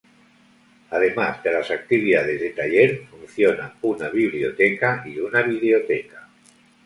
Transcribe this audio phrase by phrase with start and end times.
[0.89, 6.27] Además de las actividades de taller, funciona una biblioteca y una videoteca.